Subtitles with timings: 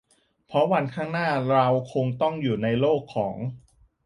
[0.47, 3.35] เพราะวันข้างหน้าเราคงต้องอยู่ในโลกของ